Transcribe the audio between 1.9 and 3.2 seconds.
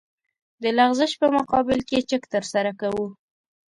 چک ترسره کوو